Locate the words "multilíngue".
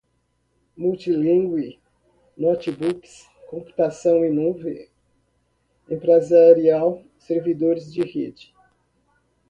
0.75-1.79